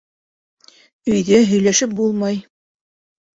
[1.15, 2.41] Өйҙә һөйләшеп булмай...